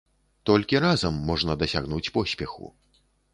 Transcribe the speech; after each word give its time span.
Толькі 0.49 0.79
разам 0.85 1.19
можна 1.29 1.57
дасягнуць 1.65 2.01
поспеху. 2.17 2.73